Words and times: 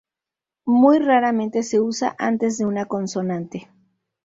Muy 0.65 0.97
raramente 0.97 1.61
se 1.61 1.79
usa 1.79 2.15
antes 2.17 2.57
de 2.57 2.65
una 2.65 2.87
consonante. 2.87 3.69